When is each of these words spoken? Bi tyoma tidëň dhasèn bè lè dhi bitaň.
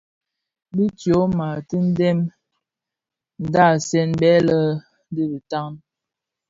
Bi 0.75 0.85
tyoma 0.99 1.47
tidëň 1.69 2.19
dhasèn 3.53 4.09
bè 4.19 4.33
lè 4.47 4.59
dhi 5.13 5.23
bitaň. 5.31 5.71